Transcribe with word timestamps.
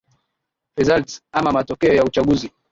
results 0.77 1.21
ama 1.31 1.51
matokeo 1.51 1.93
ya 1.93 2.03
uchaguzi 2.03 2.51